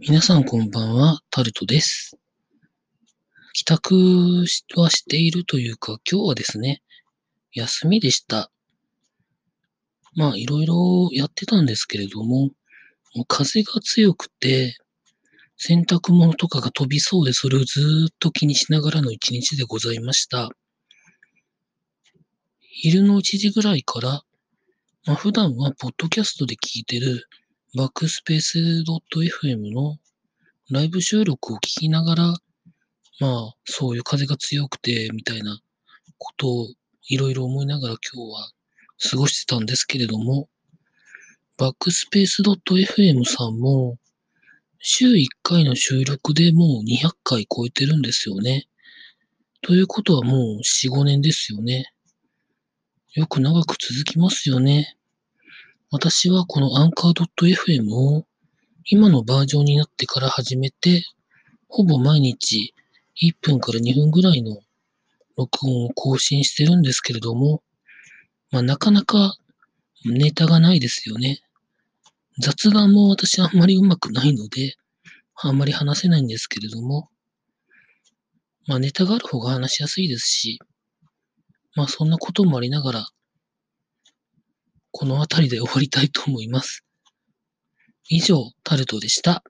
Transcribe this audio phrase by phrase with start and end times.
[0.00, 2.16] 皆さんこんばんは、タルトです。
[3.52, 3.94] 帰宅
[4.76, 6.82] はしているというか、今日はですね、
[7.52, 8.52] 休みでした。
[10.14, 12.50] まあ、いろいろやってたんですけれども、
[13.16, 14.76] も風が強くて、
[15.56, 20.48] 洗濯物とかが飛びそうで、それをずっと気にしながらの一日でございました。
[22.60, 24.22] 昼の1時ぐらいから、
[25.06, 27.26] まあ、普段はポッドキャストで聞いてる
[27.76, 29.98] バックスペース .fm の
[30.70, 32.24] ライブ収録を聞きながら、
[33.20, 35.60] まあ、そういう風が強くて、みたいな
[36.16, 36.68] ことを
[37.08, 38.50] いろいろ思いながら今日は
[39.10, 40.48] 過ごしてたんですけれども、
[41.58, 43.98] バックスペース .fm さんも、
[44.78, 48.66] 週1回の収録でもう200回超えてるんですよね。
[49.60, 51.92] ということはもう4、5年ですよね。
[53.12, 54.97] よく長く続きますよね。
[55.90, 58.26] 私はこのアンカー .fm を
[58.84, 61.02] 今のバージョンになってから始めて、
[61.66, 62.74] ほぼ毎日
[63.22, 64.60] 1分から2分ぐらいの
[65.38, 67.62] 録音を更新してるんですけれども、
[68.50, 69.38] まあなかなか
[70.04, 71.40] ネタがないですよね。
[72.38, 74.74] 雑談も私あんまり上手くないので、
[75.36, 77.08] あんまり話せないんですけれども、
[78.66, 80.58] まあネタがある方が話しやすいですし、
[81.74, 83.08] まあそんなこともありながら、
[84.98, 86.84] この辺りで終わりたいと思います。
[88.08, 89.44] 以上、タルトでした。